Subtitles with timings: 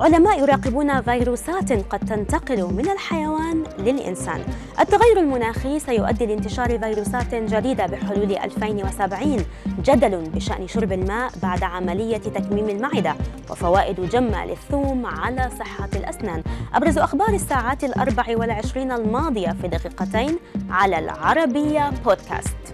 [0.00, 4.40] علماء يراقبون فيروسات قد تنتقل من الحيوان للإنسان.
[4.80, 9.44] التغير المناخي سيؤدي لانتشار فيروسات جديدة بحلول 2070
[9.82, 13.14] جدل بشأن شرب الماء بعد عملية تكميم المعدة
[13.50, 16.42] وفوائد جمة للثوم على صحة الأسنان.
[16.74, 20.38] أبرز أخبار الساعات الأربع والعشرين الماضية في دقيقتين
[20.70, 22.67] على العربية بودكاست.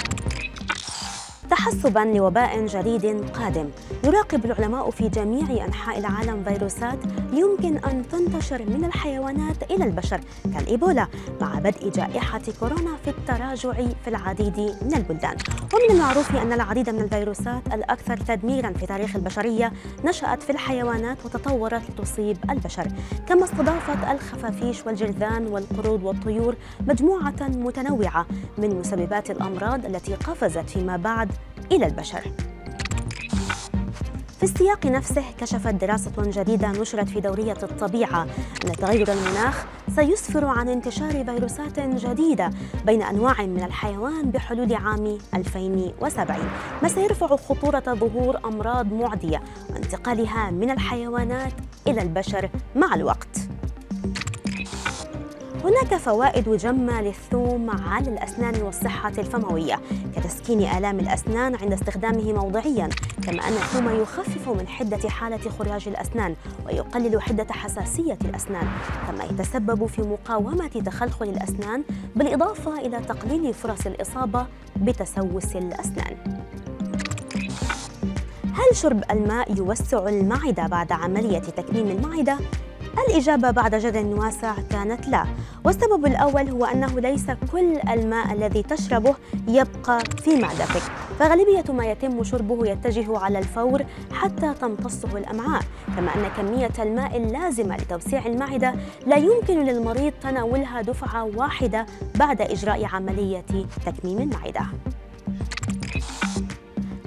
[1.54, 3.68] تحسبا لوباء جديد قادم.
[4.04, 6.98] يراقب العلماء في جميع أنحاء العالم فيروسات
[7.32, 10.20] يمكن أن تنتشر من الحيوانات إلى البشر
[10.54, 11.06] كالإيبولا
[11.40, 15.36] مع بدء جائحة كورونا في التراجع في العديد من البلدان.
[15.74, 19.72] ومن المعروف أن العديد من الفيروسات الأكثر تدميرا في تاريخ البشرية
[20.04, 22.86] نشأت في الحيوانات وتطورت لتصيب البشر.
[23.28, 26.54] كما استضافت الخفافيش والجرذان والقرود والطيور
[26.86, 28.26] مجموعة متنوعة
[28.58, 31.32] من مسببات الأمراض التي قفزت فيما بعد
[31.72, 32.22] إلى البشر.
[34.38, 38.26] في السياق نفسه كشفت دراسة جديدة نشرت في دورية الطبيعة
[38.64, 42.50] أن تغير المناخ سيسفر عن انتشار فيروسات جديدة
[42.86, 46.38] بين أنواع من الحيوان بحلول عام 2070
[46.82, 51.52] ما سيرفع خطورة ظهور أمراض معدية وانتقالها من الحيوانات
[51.86, 53.38] إلى البشر مع الوقت.
[55.64, 59.80] هناك فوائد جمة للثوم على الأسنان والصحة الفموية
[60.16, 62.88] كتسكين آلام الأسنان عند استخدامه موضعيا
[63.22, 66.34] كما أن الثوم يخفف من حدة حالة خراج الأسنان
[66.66, 68.68] ويقلل حدة حساسية الأسنان
[69.06, 71.84] كما يتسبب في مقاومة تخلخل الأسنان
[72.16, 76.16] بالإضافة إلى تقليل فرص الإصابة بتسوس الأسنان
[78.44, 82.38] هل شرب الماء يوسع المعدة بعد عملية تكميم المعدة؟
[82.98, 85.24] الإجابة بعد جدل واسع كانت لا.
[85.64, 89.14] والسبب الأول هو أنه ليس كل الماء الذي تشربه
[89.48, 90.82] يبقى في معدتك.
[91.18, 95.62] فغالبية ما يتم شربه يتجه على الفور حتى تمتصه الأمعاء.
[95.96, 98.74] كما أن كمية الماء اللازمة لتوسيع المعدة
[99.06, 103.44] لا يمكن للمريض تناولها دفعة واحدة بعد إجراء عملية
[103.86, 104.66] تكميم المعدة.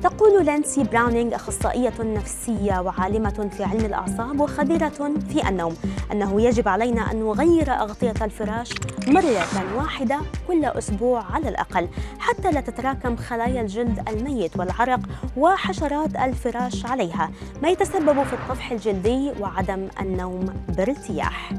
[0.07, 4.89] تقول لانسي براونينغ أخصائية نفسية وعالمة في علم الأعصاب وخبيرة
[5.29, 5.75] في النوم
[6.11, 8.69] أنه يجب علينا أن نغير أغطية الفراش
[9.07, 14.99] مرة واحدة كل أسبوع على الأقل حتى لا تتراكم خلايا الجلد الميت والعرق
[15.37, 17.31] وحشرات الفراش عليها
[17.61, 20.45] ما يتسبب في الطفح الجلدي وعدم النوم
[20.77, 21.51] بارتياح.